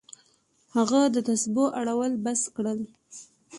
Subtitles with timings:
[0.75, 2.79] هغه د تسبو اړول بس کړل.